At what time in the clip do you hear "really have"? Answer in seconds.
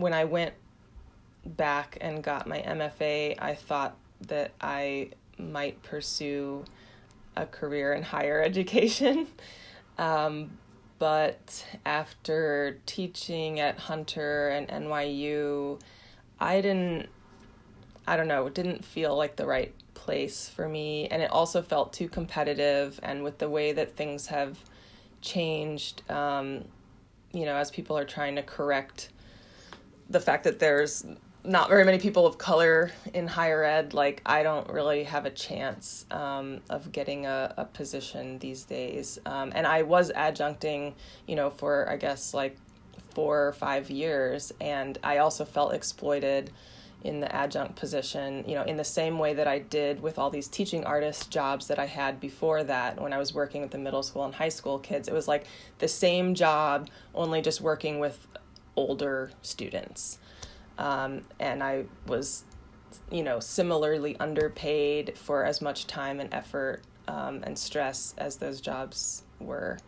34.68-35.24